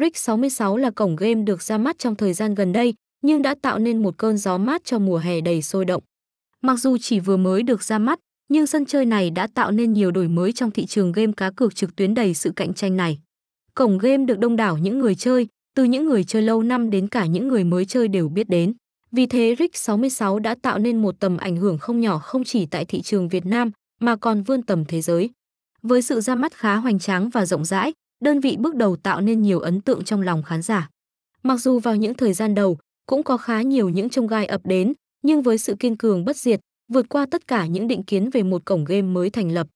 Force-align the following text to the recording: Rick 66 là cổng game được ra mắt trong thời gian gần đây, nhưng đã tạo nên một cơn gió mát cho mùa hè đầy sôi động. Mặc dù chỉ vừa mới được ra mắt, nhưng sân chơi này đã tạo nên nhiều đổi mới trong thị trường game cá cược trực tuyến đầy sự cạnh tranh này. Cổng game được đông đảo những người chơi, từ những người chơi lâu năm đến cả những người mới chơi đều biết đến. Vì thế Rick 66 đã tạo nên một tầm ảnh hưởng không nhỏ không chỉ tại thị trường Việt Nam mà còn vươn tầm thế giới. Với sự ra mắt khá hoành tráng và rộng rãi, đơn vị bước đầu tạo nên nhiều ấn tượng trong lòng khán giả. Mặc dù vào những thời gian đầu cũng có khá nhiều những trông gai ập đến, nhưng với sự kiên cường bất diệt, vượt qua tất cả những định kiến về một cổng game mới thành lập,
Rick 0.00 0.16
66 0.16 0.76
là 0.76 0.90
cổng 0.90 1.16
game 1.16 1.34
được 1.34 1.62
ra 1.62 1.78
mắt 1.78 1.98
trong 1.98 2.16
thời 2.16 2.32
gian 2.32 2.54
gần 2.54 2.72
đây, 2.72 2.94
nhưng 3.22 3.42
đã 3.42 3.54
tạo 3.62 3.78
nên 3.78 4.02
một 4.02 4.18
cơn 4.18 4.38
gió 4.38 4.58
mát 4.58 4.84
cho 4.84 4.98
mùa 4.98 5.18
hè 5.18 5.40
đầy 5.40 5.62
sôi 5.62 5.84
động. 5.84 6.02
Mặc 6.62 6.76
dù 6.76 6.96
chỉ 6.98 7.20
vừa 7.20 7.36
mới 7.36 7.62
được 7.62 7.82
ra 7.82 7.98
mắt, 7.98 8.18
nhưng 8.48 8.66
sân 8.66 8.86
chơi 8.86 9.06
này 9.06 9.30
đã 9.30 9.46
tạo 9.54 9.70
nên 9.70 9.92
nhiều 9.92 10.10
đổi 10.10 10.28
mới 10.28 10.52
trong 10.52 10.70
thị 10.70 10.86
trường 10.86 11.12
game 11.12 11.32
cá 11.36 11.50
cược 11.50 11.74
trực 11.74 11.96
tuyến 11.96 12.14
đầy 12.14 12.34
sự 12.34 12.52
cạnh 12.56 12.74
tranh 12.74 12.96
này. 12.96 13.18
Cổng 13.74 13.98
game 13.98 14.24
được 14.24 14.38
đông 14.38 14.56
đảo 14.56 14.78
những 14.78 14.98
người 14.98 15.14
chơi, 15.14 15.48
từ 15.74 15.84
những 15.84 16.06
người 16.06 16.24
chơi 16.24 16.42
lâu 16.42 16.62
năm 16.62 16.90
đến 16.90 17.08
cả 17.08 17.26
những 17.26 17.48
người 17.48 17.64
mới 17.64 17.84
chơi 17.84 18.08
đều 18.08 18.28
biết 18.28 18.48
đến. 18.48 18.72
Vì 19.12 19.26
thế 19.26 19.54
Rick 19.58 19.76
66 19.76 20.38
đã 20.38 20.54
tạo 20.62 20.78
nên 20.78 21.02
một 21.02 21.14
tầm 21.20 21.36
ảnh 21.36 21.56
hưởng 21.56 21.78
không 21.78 22.00
nhỏ 22.00 22.18
không 22.18 22.44
chỉ 22.44 22.66
tại 22.66 22.84
thị 22.84 23.02
trường 23.02 23.28
Việt 23.28 23.46
Nam 23.46 23.70
mà 24.00 24.16
còn 24.16 24.42
vươn 24.42 24.62
tầm 24.62 24.84
thế 24.84 25.00
giới. 25.00 25.30
Với 25.82 26.02
sự 26.02 26.20
ra 26.20 26.34
mắt 26.34 26.54
khá 26.54 26.76
hoành 26.76 26.98
tráng 26.98 27.28
và 27.28 27.46
rộng 27.46 27.64
rãi, 27.64 27.92
đơn 28.20 28.40
vị 28.40 28.56
bước 28.56 28.74
đầu 28.74 28.96
tạo 28.96 29.20
nên 29.20 29.42
nhiều 29.42 29.60
ấn 29.60 29.80
tượng 29.80 30.04
trong 30.04 30.22
lòng 30.22 30.42
khán 30.42 30.62
giả. 30.62 30.90
Mặc 31.42 31.56
dù 31.56 31.78
vào 31.78 31.96
những 31.96 32.14
thời 32.14 32.32
gian 32.32 32.54
đầu 32.54 32.78
cũng 33.06 33.22
có 33.22 33.36
khá 33.36 33.62
nhiều 33.62 33.88
những 33.88 34.08
trông 34.08 34.26
gai 34.26 34.46
ập 34.46 34.60
đến, 34.64 34.92
nhưng 35.22 35.42
với 35.42 35.58
sự 35.58 35.74
kiên 35.78 35.96
cường 35.96 36.24
bất 36.24 36.36
diệt, 36.36 36.60
vượt 36.92 37.08
qua 37.08 37.26
tất 37.30 37.46
cả 37.46 37.66
những 37.66 37.88
định 37.88 38.02
kiến 38.02 38.30
về 38.30 38.42
một 38.42 38.64
cổng 38.64 38.84
game 38.84 39.02
mới 39.02 39.30
thành 39.30 39.52
lập, 39.52 39.66